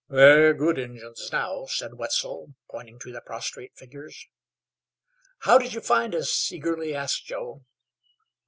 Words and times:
"They're 0.09 0.55
good 0.55 0.79
Injuns 0.79 1.31
now," 1.31 1.67
said 1.67 1.93
Wetzel, 1.93 2.55
pointing 2.71 2.97
to 3.01 3.11
the 3.11 3.21
prostrate 3.21 3.75
figures. 3.77 4.25
"How 5.41 5.59
did 5.59 5.75
you 5.75 5.81
find 5.81 6.15
us?" 6.15 6.51
eagerly 6.51 6.95
asked 6.95 7.25
Joe. 7.25 7.63